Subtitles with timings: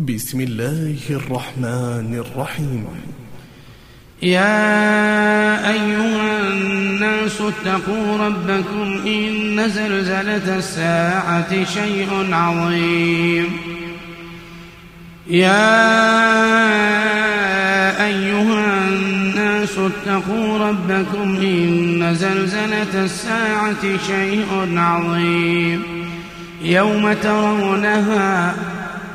[0.00, 2.84] بسم الله الرحمن الرحيم.
[4.22, 13.46] يا أيها الناس اتقوا ربكم إن زلزلة الساعة شيء عظيم.
[15.30, 15.66] يا
[18.06, 25.82] أيها الناس اتقوا ربكم إن زلزلة الساعة شيء عظيم.
[26.62, 28.54] يوم ترونها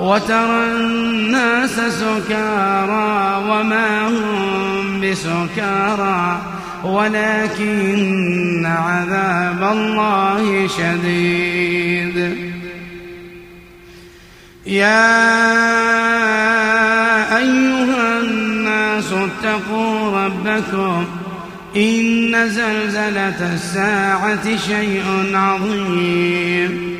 [0.00, 6.40] وترى الناس سكارى وما هم بسكارى
[6.84, 12.36] ولكن عذاب الله شديد.
[14.66, 15.16] يا
[17.38, 21.04] أيها الناس اتقوا ربكم
[21.76, 25.04] إن زلزلة الساعة شيء
[25.34, 26.99] عظيم.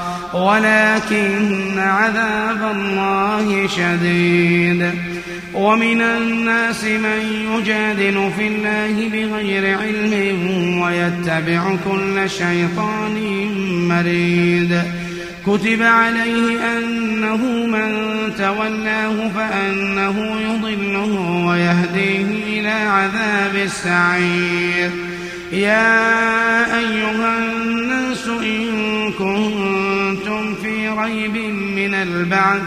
[0.33, 4.91] ولكن عذاب الله شديد.
[5.53, 7.21] ومن الناس من
[7.53, 10.13] يجادل في الله بغير علم
[10.81, 13.15] ويتبع كل شيطان
[13.87, 14.81] مريد.
[15.47, 17.89] كتب عليه أنه من
[18.37, 21.11] تولاه فأنه يضله
[21.47, 24.91] ويهديه إلى عذاب السعير.
[25.51, 29.60] يا أيها الناس إن كنتم
[31.03, 31.37] ريب
[31.75, 32.61] من البعث.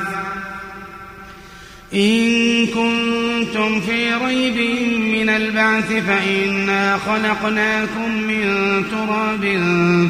[1.94, 4.56] إن كنتم في ريب
[5.14, 8.44] من البعث فإنا خلقناكم من
[8.90, 9.44] تراب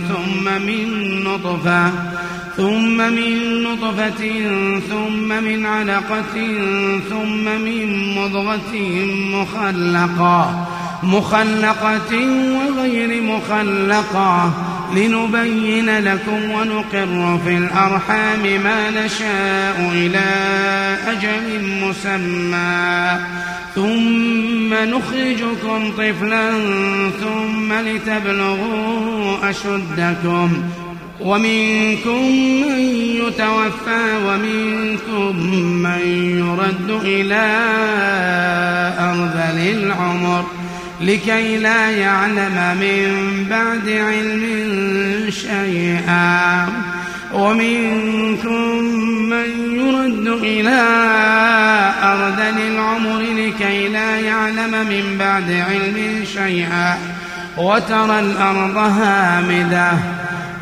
[0.09, 0.89] ثم من
[1.25, 1.91] نطفة
[2.57, 4.23] ثم من نطفة
[4.91, 6.35] ثم من علقة
[7.11, 8.75] ثم من مضغة
[9.35, 10.67] مخلقة
[11.03, 12.13] مخلقة
[12.55, 14.53] وغير مخلقة.
[14.93, 20.29] لنبين لكم ونقر في الأرحام ما نشاء إلى
[21.07, 23.19] أجل مسمى.
[23.75, 26.51] ثم نخرجكم طفلا
[27.21, 30.63] ثم لتبلغوا أشدكم.
[31.21, 32.23] ومنكم
[32.67, 32.79] من
[33.25, 35.37] يتوفى ومنكم
[35.83, 36.01] من
[36.39, 37.47] يرد إلى
[38.99, 40.45] أرذل العمر.
[41.05, 44.45] لكي لا يعلم من بعد علم
[45.31, 46.69] شيئا.
[47.35, 48.79] ومنكم
[49.31, 50.81] من يرد إلى
[52.03, 56.99] أرذل العمر لكي لا يعلم من بعد علم شيئا.
[57.57, 59.93] وترى الأرض هامدة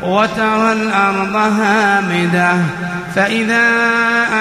[0.01, 2.53] وترى الأرض هامدة.
[3.15, 3.69] فإذا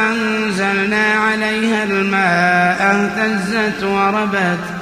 [0.08, 4.81] أنزلنا عليها الماء اهتزت وربت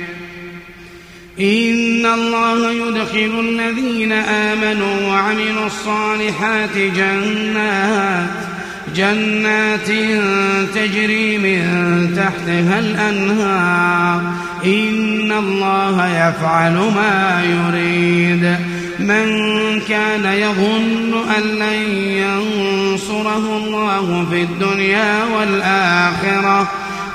[1.39, 8.29] إن الله يدخل الذين آمنوا وعملوا الصالحات جنات
[8.95, 9.87] جنات
[10.75, 11.63] تجري من
[12.15, 14.21] تحتها الأنهار
[14.65, 18.55] إن الله يفعل ما يريد
[18.99, 19.27] من
[19.89, 26.71] كان يظن أن لن ينصره الله في الدنيا والآخرة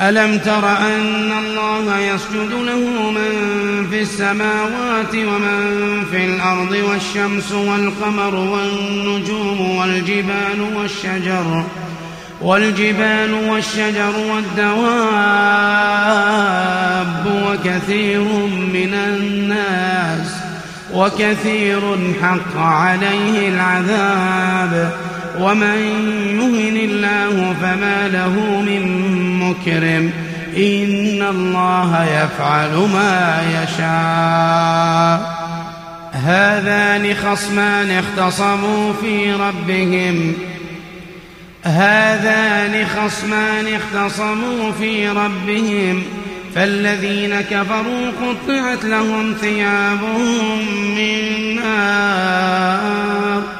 [0.00, 9.76] ألم تر أن الله يسجد له من في السماوات ومن في الأرض والشمس والقمر والنجوم
[9.76, 11.64] والجبال والشجر
[12.40, 14.80] والجبال والشجر والدواب
[17.46, 18.24] وكثير
[18.72, 20.34] من الناس
[20.94, 21.80] وكثير
[22.22, 25.78] حق عليه العذاب ومن
[26.40, 28.82] يهن الله فما له من
[29.40, 30.10] مكرم
[30.56, 35.40] إن الله يفعل ما يشاء.
[36.12, 40.34] هذان خصمان اختصموا في ربهم.
[41.62, 46.02] هذان خصمان اختصموا في ربهم.
[46.54, 50.02] فالذين كفروا قطعت لهم ثياب
[50.96, 53.59] من نار.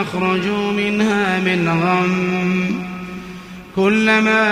[0.00, 2.82] يخرجوا منها من غم.
[3.76, 4.44] كلما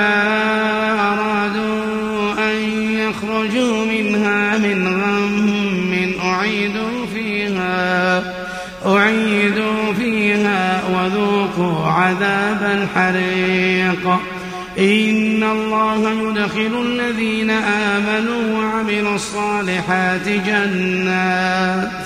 [1.12, 2.56] أرادوا أن
[2.92, 8.22] يخرجوا منها من غم أعيدوا فيها
[8.86, 14.20] أعيدوا فيها وذوقوا عذاب الحريق.
[14.78, 22.05] إن الله يدخل الذين آمنوا وعملوا الصالحات جنات.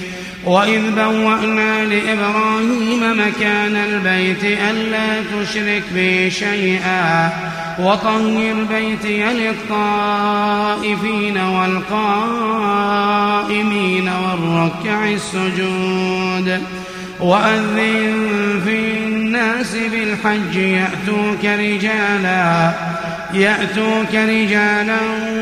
[0.45, 7.29] وإذ بوأنا لإبراهيم مكان البيت ألا تشرك بي شيئا
[7.79, 9.23] وطهر بيتي
[9.73, 12.51] للطائفين والقائمين
[14.09, 16.61] والركع السجود
[17.19, 22.71] وأذن في الناس بالحج يأتوك رجالا
[23.33, 24.97] يأتوك رجالا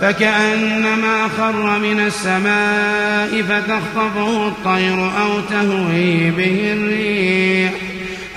[0.00, 7.72] فكأنما خر من السماء فتخطفه الطير أو تهوي به الريح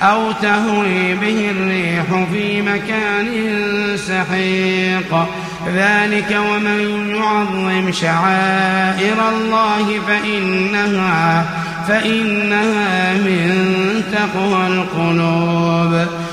[0.01, 3.27] أو تهوي به الريح في مكان
[3.96, 5.27] سحيق.
[5.75, 11.46] ذلك ومن يعظم شعائر الله فإنها
[11.88, 16.23] فإنها من تقوى القلوب.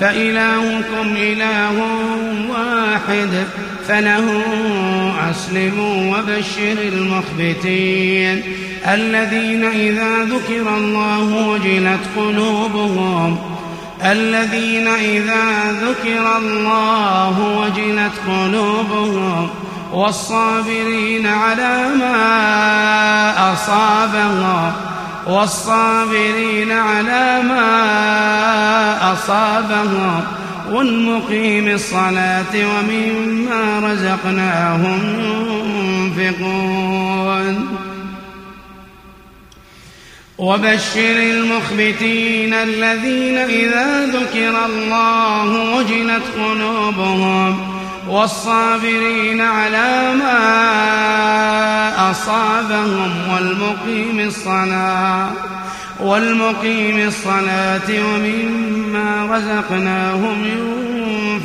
[0.00, 1.82] فإلهكم إله
[2.50, 3.46] واحد
[3.88, 4.42] فله
[5.30, 8.42] أسلموا وبشر المخبتين.
[8.86, 13.38] الذين إذا ذكر الله وجلت قلوبهم
[14.04, 19.48] الذين إذا ذكر الله وجلت قلوبهم
[19.92, 24.72] والصابرين على ما أصابهم.
[25.26, 30.20] والصابرين على ما أصابهم
[30.70, 35.00] والمقيم الصلاة ومما رزقناهم
[36.18, 37.78] ينفقون.
[40.38, 47.73] وبشر المخبتين الذين إذا ذكر الله وجلت قلوبهم
[48.08, 50.34] والصابرين على ما
[52.10, 55.30] أصابهم والمقيم الصلاة
[56.00, 60.44] والمقيم الصلاة ومما رزقناهم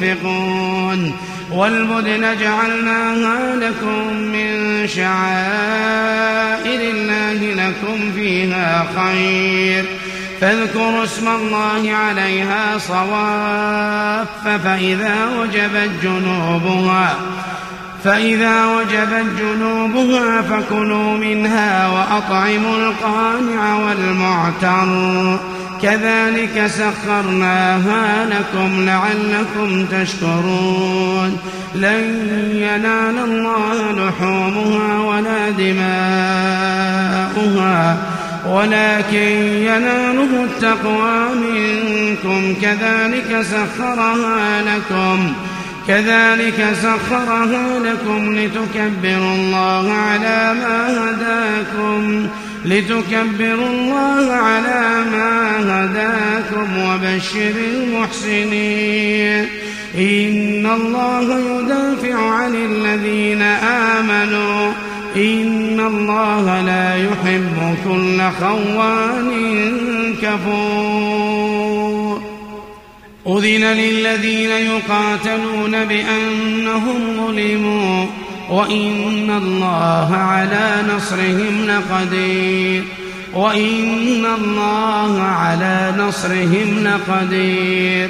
[0.01, 1.13] ينفقون
[1.51, 9.85] والبدن جعلناها لكم من شعائر الله لكم فيها خير
[10.41, 14.27] فاذكروا اسم الله عليها صواف
[14.63, 17.15] فإذا وجبت جنوبها
[18.03, 25.39] فإذا وجبت جنوبها فكلوا منها وأطعموا القانع والمعتر.
[25.81, 31.37] كذلك سخرناها لكم لعلكم تشكرون.
[31.75, 35.79] لن ينال الله لحومها ولا دماؤها.
[38.49, 39.31] ولكن
[39.63, 42.55] يناله التقوى منكم.
[42.61, 45.33] كذلك سخرها لكم.
[45.87, 52.27] كذلك سخرها لكم لتكبروا الله على ما هداكم.
[52.65, 59.47] لتكبروا الله على ما هداكم وبشر المحسنين.
[59.95, 63.41] إن الله يدافع عن الذين
[63.97, 64.88] آمنوا.
[65.15, 69.29] إن الله لا يحب كل خوان
[70.21, 71.69] كفور
[73.27, 78.05] أذن للذين يقاتلون بأنهم ظلموا
[78.49, 82.83] وإن الله على نصرهم لقدير
[83.33, 88.09] وإن الله على نصرهم لقدير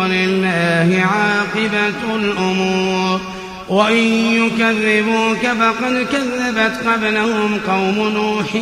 [0.00, 3.20] ولله عاقبة الأمور.
[3.68, 8.54] وإن يكذبوك فقد كذبت قبلهم قوم نوح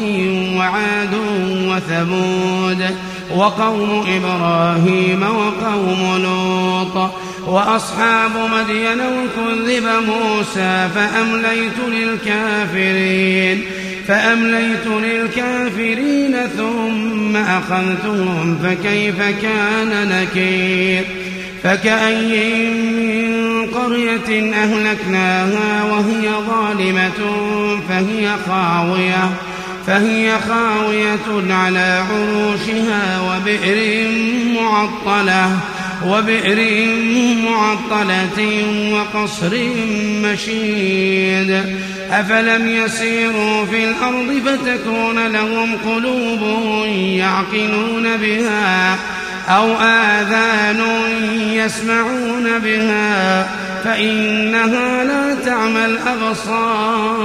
[0.59, 1.15] وعاد
[1.69, 2.97] وثمود
[3.35, 7.11] وقوم إبراهيم وقوم لوط
[7.47, 13.65] وأصحاب مدين وكذب موسى فأمليت للكافرين.
[14.09, 21.05] فأمليت للكافرين ثم أخذتهم فكيف كان نكير؟
[21.63, 27.37] فكأي من قرية أهلكناها وهي ظالمة
[27.89, 29.31] فهي خاوية
[29.87, 34.09] فهي خاوية على عروشها وبئر
[34.55, 35.59] معطلة.
[36.07, 36.87] وبئر
[37.37, 39.59] معطلة وقصر
[40.23, 41.51] مشيد.
[42.11, 46.41] أفلم يسيروا في الأرض فتكون لهم قلوب
[46.97, 48.99] يعقلون بها
[49.49, 50.81] أو آذان
[51.53, 53.49] يسمعون بها
[53.85, 57.25] فإنها لا تعمى الأبصار.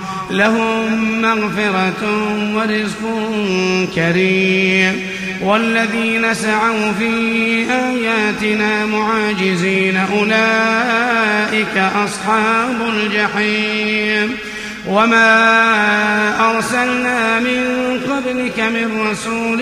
[0.31, 2.03] لهم مغفرة
[2.55, 3.31] ورزق
[3.95, 5.07] كريم.
[5.41, 7.11] والذين سعوا في
[7.71, 14.37] آياتنا معاجزين أولئك أصحاب الجحيم.
[14.87, 19.61] وما أرسلنا من قبلك من رسول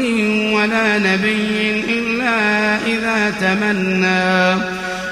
[0.53, 4.78] ولا نبي إلا إذا تمنى.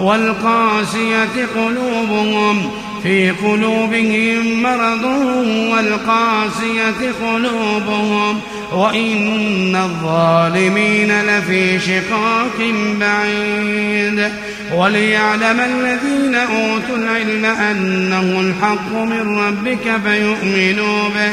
[0.00, 2.70] والقاسية قلوبهم
[3.02, 5.04] في قلوبهم مرض
[5.72, 8.40] والقاسية قلوبهم
[8.72, 14.32] وإن الظالمين لفي شقاق بعيد.
[14.74, 21.32] وليعلم الذين أوتوا العلم أنه الحق من ربك فيؤمنوا به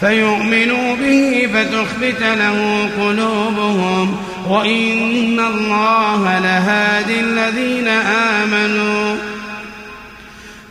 [0.00, 4.16] فيؤمنوا به فتخبت له قلوبهم.
[4.48, 9.16] وإن الله لهادي الذين آمنوا.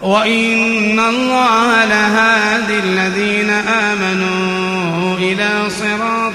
[0.02, 6.34] وإن الله لهادي الذين آمنوا إلى صراط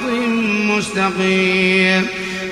[0.65, 2.07] مستقيم.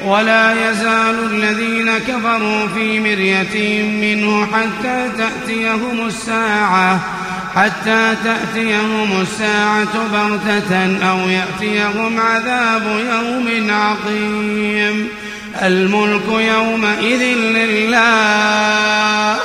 [0.05, 7.01] ولا يزال الذين كفروا في مرية منه حتى تأتيهم الساعة.
[7.57, 15.09] حتى تأتيهم الساعة بغتة أو يأتيهم عذاب يوم عقيم
[15.63, 19.37] الملك يومئذ لله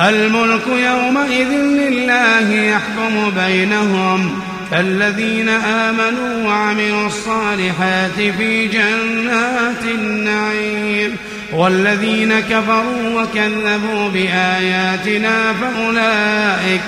[0.00, 4.42] الملك يومئذ لله يحكم بينهم.
[4.70, 11.16] فالذين آمنوا وعملوا الصالحات في جنات النعيم.
[11.52, 16.80] والذين كفروا وكذبوا بآياتنا فأولئك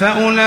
[0.00, 0.38] فأولئك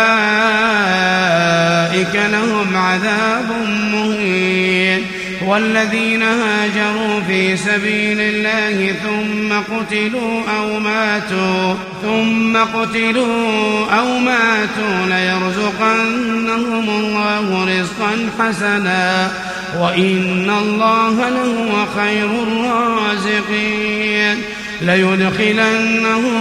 [2.31, 3.51] لهم عذاب
[3.93, 5.05] مهين.
[5.45, 17.65] والذين هاجروا في سبيل الله ثم قتلوا أو ماتوا ثم قتلوا أو ماتوا ليرزقنهم الله
[17.65, 19.31] رزقا حسنا.
[19.79, 24.41] وإن الله لهو خير الرازقين.
[24.81, 26.33] ليدخلنهم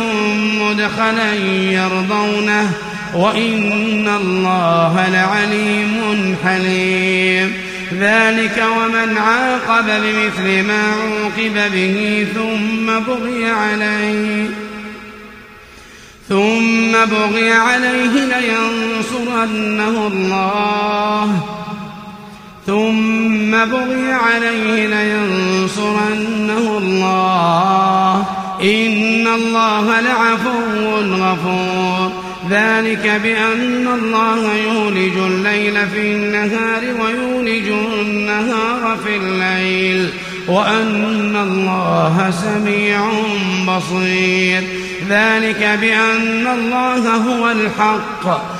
[0.63, 1.35] مدخلا
[1.71, 2.73] يرضونه.
[3.15, 7.55] وإن الله لعليم حليم.
[8.01, 14.51] ذلك ومن عاقب بمثل ما عوقب به ثم بغي عليه.
[16.29, 21.50] ثم بغي عليه لينصرنه الله.
[22.67, 28.27] ثم بغي عليه لينصرنه الله.
[28.63, 32.13] إن الله لعفو غفور.
[32.51, 40.11] ذلك بأن الله يولج الليل في النهار ويولج النهار في الليل.
[40.49, 43.11] وأن الله سميع
[43.69, 44.63] بصير.
[45.09, 48.60] ذلك بأن الله هو الحق.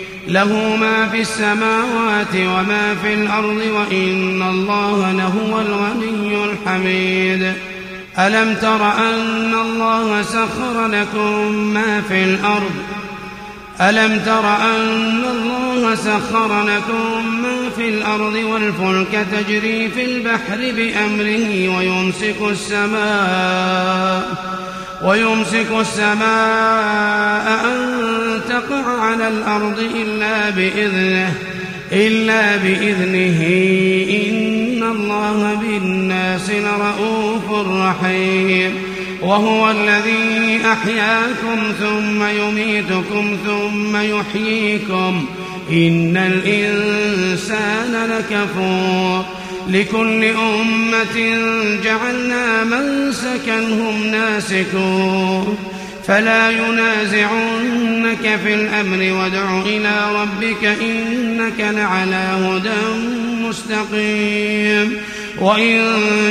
[0.27, 7.53] له ما في السماوات وما في الأرض وإن الله لهو الغني الحميد.
[8.19, 12.71] ألم تر أن الله سخر لكم ما في الأرض؟
[13.81, 22.35] ألم تر أن الله سخر لكم ما في الأرض والفلك تجري في البحر بأمره ويمسك
[22.49, 24.21] السماء
[25.03, 28.01] ويمسك السماء أن
[28.49, 31.33] تقع على الأرض إلا بإذنه
[31.91, 33.41] إلا بإذنه.
[34.27, 38.75] إن الله بالناس لرؤوف رحيم.
[39.21, 45.25] وهو الذي أحياكم ثم يميتكم ثم يحييكم.
[45.71, 49.40] إن الإنسان لكفور.
[49.67, 51.37] لكل أمة
[51.83, 55.57] جعلنا منسكا هم ناسكون.
[56.07, 63.01] فلا ينازعنك في الأمر وادع إلى ربك إنك لعلى هدى
[63.41, 64.97] مستقيم.
[65.39, 65.77] وإن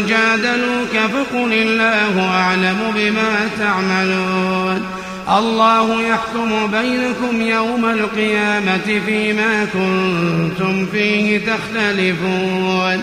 [0.09, 4.87] جادلوك فقل الله أعلم بما تعملون.
[5.38, 13.03] الله يحكم بينكم يوم القيامة فيما كنتم فيه تختلفون.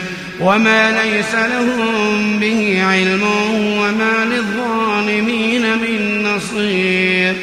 [0.41, 3.23] وما ليس لهم به علم
[3.77, 7.35] وما للظالمين من نصير.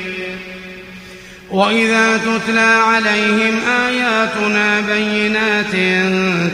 [1.50, 3.54] وإذا تتلى عليهم
[3.86, 5.72] آياتنا بينات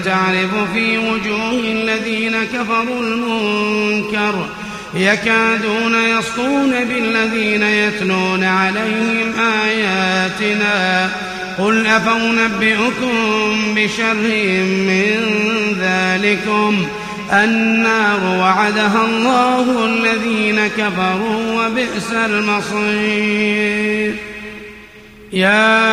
[0.04, 4.46] تعرف في وجوه الذين كفروا المنكر
[4.94, 9.33] يكادون يسطون بالذين يتلون عليهم
[9.64, 11.11] آياتنا
[11.58, 13.12] قل أفأنبئكم
[13.76, 14.14] بشر
[14.88, 15.20] من
[15.80, 16.86] ذلكم؟
[17.32, 24.14] النار وعدها الله الذين كفروا وبئس المصير.
[25.32, 25.90] يا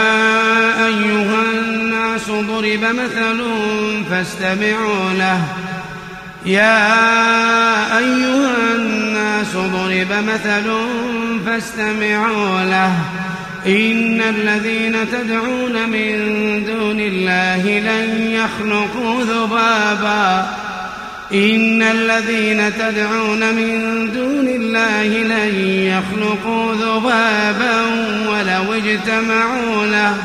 [0.88, 3.42] أيها الناس ضرب مثل
[4.10, 5.44] فاستمعوا له.
[6.46, 10.72] يا أيها الناس ضرب مثل
[11.46, 12.92] فاستمعوا له.
[13.66, 16.16] إن الذين تدعون من
[16.66, 20.48] دون الله لن يخلقوا ذبابا.
[21.34, 27.82] إن الذين تدعون من دون الله لن يخلقوا ذبابا
[28.30, 30.16] ولو اجتمعوا له.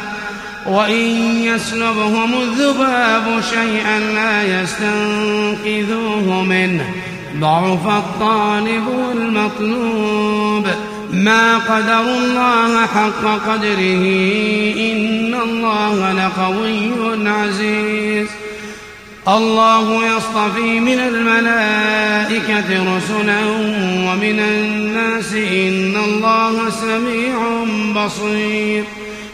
[0.66, 6.94] وإن يسلبهم الذباب شيئا لا يستنقذوه منه.
[7.40, 10.66] ضعف الطالب والمطلوب.
[11.12, 14.04] ما قدر الله حق قدره
[14.92, 18.28] إن الله لقوي عزيز.
[19.28, 23.40] الله يصطفي من الملائكة رسلا
[24.06, 27.64] ومن الناس إن الله سميع
[28.04, 28.84] بصير.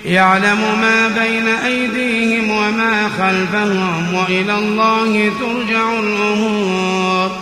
[0.05, 7.42] يعلم ما بين أيديهم وما خلفهم وإلى الله ترجع الأمور.